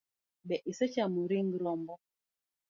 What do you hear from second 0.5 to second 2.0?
isechamo ring rombo?